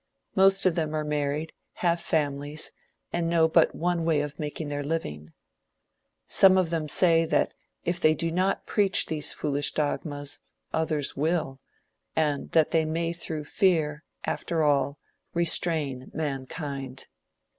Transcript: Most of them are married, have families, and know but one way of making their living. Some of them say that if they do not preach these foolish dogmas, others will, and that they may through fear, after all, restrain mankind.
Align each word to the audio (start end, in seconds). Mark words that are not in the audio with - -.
Most 0.33 0.65
of 0.65 0.73
them 0.73 0.95
are 0.95 1.03
married, 1.03 1.53
have 1.73 2.01
families, 2.01 2.71
and 3.13 3.29
know 3.29 3.47
but 3.47 3.75
one 3.75 4.03
way 4.03 4.21
of 4.21 4.39
making 4.39 4.69
their 4.69 4.81
living. 4.81 5.31
Some 6.25 6.57
of 6.57 6.71
them 6.71 6.89
say 6.89 7.23
that 7.25 7.53
if 7.83 7.99
they 7.99 8.15
do 8.15 8.31
not 8.31 8.65
preach 8.65 9.05
these 9.05 9.31
foolish 9.31 9.75
dogmas, 9.75 10.39
others 10.73 11.15
will, 11.15 11.59
and 12.15 12.49
that 12.53 12.71
they 12.71 12.83
may 12.83 13.13
through 13.13 13.45
fear, 13.45 14.03
after 14.23 14.63
all, 14.63 14.97
restrain 15.35 16.09
mankind. 16.15 17.05